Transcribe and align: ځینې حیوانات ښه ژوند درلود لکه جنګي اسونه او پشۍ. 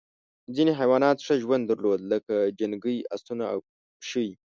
ځینې 0.55 0.71
حیوانات 0.79 1.17
ښه 1.25 1.35
ژوند 1.43 1.63
درلود 1.65 2.01
لکه 2.11 2.35
جنګي 2.59 2.97
اسونه 3.15 3.43
او 3.53 3.59
پشۍ. 3.99 4.29